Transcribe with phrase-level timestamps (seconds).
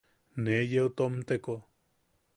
[0.45, 1.57] Ne yeu tomteko.